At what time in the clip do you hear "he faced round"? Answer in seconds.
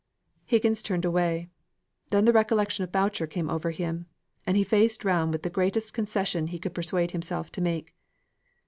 4.57-5.31